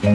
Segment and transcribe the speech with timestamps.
[0.00, 0.14] 听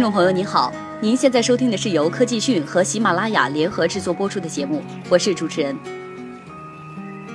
[0.00, 5.76] 众朋友您好，您现在收听的是由科技讯和喜马拉雅联合制作播出的节目，我是主持人。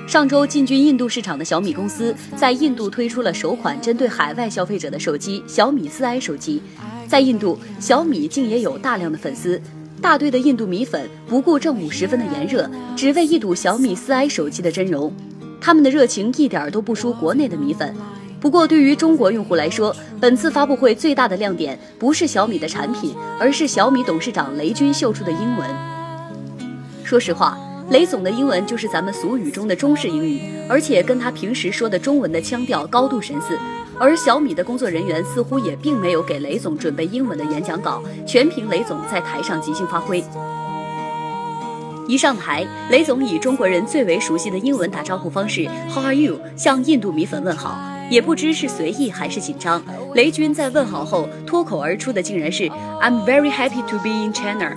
[0.06, 6.62] 上周进军印度市场的小米公司在印度推出了首款针对海外消费者的手机小米四 i 手机，
[7.06, 9.60] 在印度小米竟也有大量的粉丝，
[10.00, 15.12] 大堆的印度米粉不顾正午时分的炎热，只为一睹小米四 i 手机的真容，
[15.60, 17.94] 他们的热情一点都不输国内的米粉。
[18.40, 25.68] 不过，对于中国用户来说，本次发布会最大的亮点不是小米的产品，而是小米董事长雷军秀出的英文。
[27.04, 27.58] 说实话，
[27.90, 33.58] 雷总的英文就是咱们俗语中的中式英语，而且跟他平时说的中文的腔调高度神似。
[34.00, 40.24] 而小米的工作人员似乎也并没有给雷总准备英文的演讲稿，全凭雷总在台上即兴发挥。
[42.08, 47.78] 一上台，雷总以中国人最为熟悉的英文打招呼方式 “How are you” 向印度米粉问好。
[48.08, 49.80] 也不知是随意还是紧张，
[50.14, 52.64] 雷军在问好后脱口而出的竟然是
[53.00, 54.72] "I'm very happy to be in China"，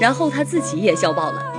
[0.00, 1.51] 然后他自己也笑爆了。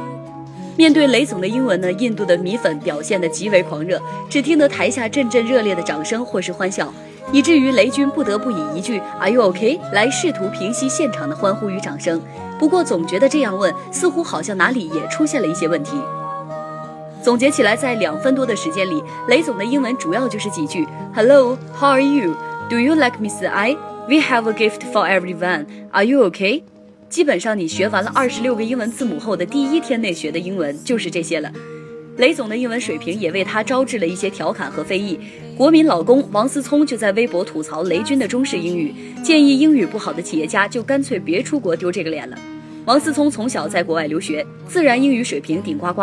[0.76, 6.92] 面对雷总的英文呢，印度的米粉表现得极为狂热，只听得台下阵阵热烈的掌声或是欢笑，
[7.32, 12.22] 以至于雷军不得不以一句 "Are you OK" 来试图平息现场的欢呼与掌声。
[12.60, 15.98] 不过总觉得这样问似乎好像哪里也出现了一些问题。
[17.22, 22.34] 总结起来，在两分多的时间里，雷总的英文主要就是几句：Hello, how are you?
[22.70, 23.78] Do you like Miss I?
[24.08, 25.66] We have a gift for everyone.
[25.92, 26.64] Are you okay?
[27.14, 31.54] 基本上，你学完了二十六个英文字母后的第一天内学的英文就是这些了。
[32.18, 35.20] 雷总的英文水平也为他招致了一些调侃和非议。
[35.56, 38.92] 国民老公王思聪就在微博吐槽雷军的中式英语，
[39.22, 42.36] 建议英语不好的企业家就干脆别出国丢这个脸了。
[42.86, 46.02] 王思聪从小在国外留学，自然英语水平顶呱呱。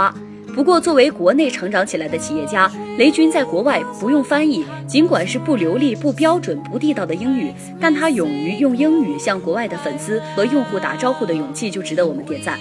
[0.54, 12.58] 不过，作为国内成长起来的企业家，雷军在国外不用翻译，尽管是不流利、不标准、不地道的英语，但他勇于用英语向国外的粉丝和用户打招呼的勇气，就值得我们点赞。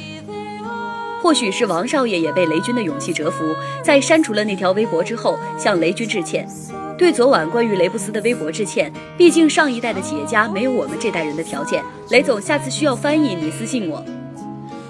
[1.21, 3.53] 或许是王少爷也被雷军的勇气折服，
[3.83, 6.47] 在删除了那条微博之后，向雷军致歉，
[6.97, 8.91] 对昨晚关于雷布斯的微博致歉。
[9.17, 11.83] 毕竟上一代的企业家没有我们这代人的条件。
[12.11, 14.01] 雷总，下次需要翻译，你私信我。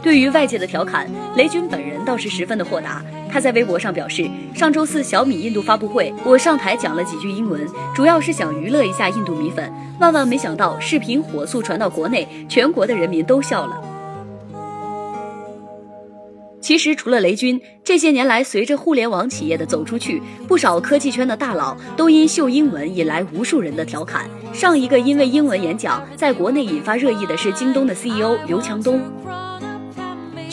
[0.01, 3.03] 对于外界的调侃，雷军本人倒是十分的豁达。
[3.31, 7.61] 他在微博上表示，上周四小米印度发布会，我上台讲了几句英文，
[7.93, 9.71] 主要是想娱乐一下印度米粉。
[9.99, 13.81] 万万没想到，视频火速传到国内，全国的人民都笑了。
[16.61, 24.29] 其实，除了雷军，这些年来随着互联网企业的走出去，不少科技圈的大佬都因秀英文引来无数人的调侃。
[24.53, 29.01] 上一个因为英文演讲在国内引发热议的是京东的 CEO 刘强东。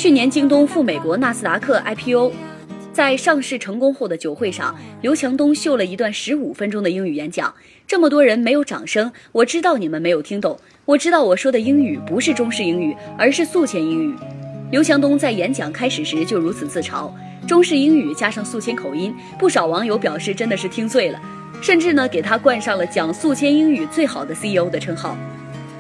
[0.06, 2.30] 去年京东赴美国纳斯达克 IPO，
[2.92, 4.72] 在上市成功后的酒会上，
[5.02, 7.52] 刘强东秀了一段十五分钟的英语演讲。
[7.88, 10.56] 这么多人没有掌声，我知道你们没有听懂。
[10.84, 14.14] 我知道我说的英语不是中式英语，而是宿迁英语。
[14.70, 17.10] 刘强东在演讲开始时就如此自嘲，
[17.44, 21.20] 中式英语加上宿迁口音，不少网友表示真的是听醉了，
[21.60, 25.18] 甚至呢给他冠上了讲宿迁英语最好的 CEO 的称号。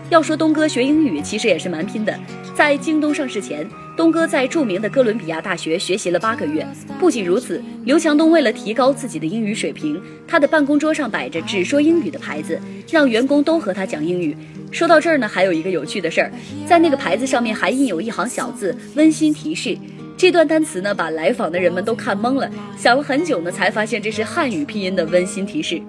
[0.08, 2.16] 要说东哥学英语其实也是蛮拼的，
[2.54, 6.64] 在京东上市前，东哥在著名的哥伦比亚大学学习了八个月。
[6.98, 14.36] 不仅如此，刘强东为了提高自己的英语水平，他的办公桌上摆着只说英语的牌子，让员工都和他讲英语。
[14.70, 16.30] 说到这儿呢，还有一个有趣的事儿，
[16.64, 19.76] 在那个牌子上面还印有一行小字“温馨提示”。
[20.16, 25.82] 这段单词呢，把来访的人们都看懵了，想了很久呢，才发现这是汉语拼音的“温馨提示”。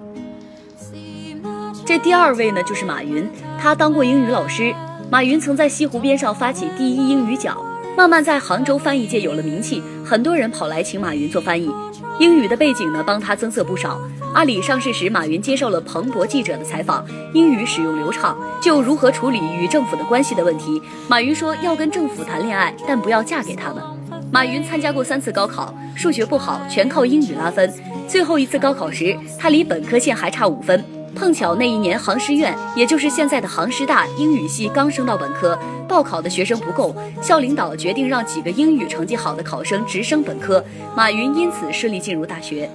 [1.88, 3.26] 这第二位呢，就是马云，
[3.58, 4.74] 他当过英语老师。
[5.10, 7.64] 马云曾在西湖边上发起第一英语角，
[7.96, 11.70] 慢慢在杭州翻译界有了名气，很多人跑来请马云做翻译。
[12.18, 13.98] 英语的背景呢，帮他增色不少。
[14.34, 18.36] 阿里上市时，马云接受了彭博记者的采访，英语使用流畅。
[18.60, 23.82] 就如何处理与政府的关系的问题，马云说要跟政府谈恋爱，但不要嫁给他们。
[24.30, 27.72] 马云参加过三次高考，数学不好，全靠英语拉分。
[28.06, 30.84] 最后一次高考时，他离本科线还差五分。
[31.14, 35.58] 碰巧那一年杭师院，也就是现在的杭师大英语系刚升到本科，
[35.88, 40.64] 报考的学生不够，校领导决定让几个英语成绩好的考生直升本科，
[40.94, 42.70] 马云因此顺利进入大学。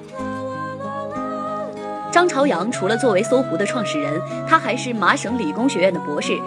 [2.11, 6.37] 张朝阳除了作为搜狐的创始人，他还是麻省理工学院的博士，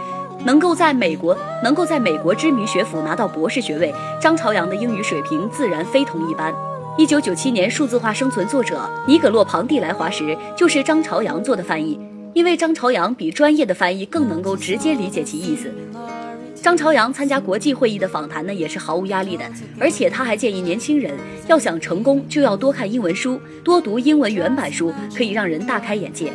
[0.44, 6.54] 能够在美国能够在美国知名学府拿到博士学位，张朝阳的英语水平自然非同一般。
[6.98, 12.00] 一九九七年，数字化生存作者尼葛洛庞蒂来华时，就是张朝阳做的翻译。
[12.32, 15.70] 因为张朝阳比专业的翻译更能够直接理解其意思。
[16.54, 19.44] 张朝阳参加国际会议的访谈呢，也是毫无压力的，
[19.78, 21.12] 而且他还建议年轻人
[21.46, 26.32] 要想成功，就要多看英文书，多读英文原版书，可以让人大开眼界。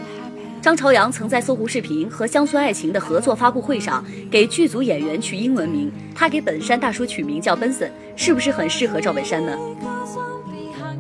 [0.61, 9.57] 张朝阳曾在搜狐视频和乡村爱情的合作发布会上给剧组演员取英文名，他给本山大叔取名叫 Benson，是不是很适合赵本山呢？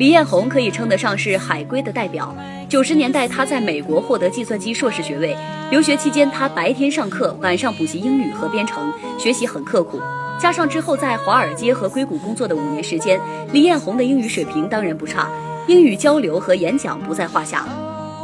[0.01, 2.35] 李彦宏可以称得上是海归的代表。
[2.67, 5.37] 九十年代，他在美国获得计算机硕士学位，
[5.69, 10.01] 留学期间他白天上课，晚上补习英语和编程，学习很刻苦。
[10.39, 13.21] 加上之后在华尔街和硅谷工作的五年时间，
[13.53, 15.29] 李彦宏的英语水平当然不差，
[15.67, 17.67] 英语交流和演讲不在话下。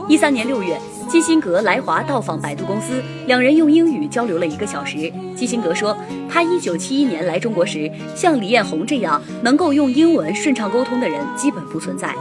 [0.07, 5.11] 一三年六月，基辛格来华到访百度公司，两人用英语交流了一个小时。
[5.35, 5.95] 基辛格说，
[6.29, 12.15] 他一九七一年来中国时，像李彦宏这样能够用英文顺畅沟通的人基本不存在。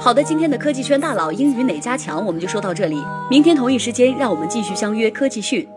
[0.00, 3.00] 好的，今天的科技圈大佬英语哪家强，我们就说到这里。
[3.30, 5.68] 明天同一时间，让我们继续相约科技讯。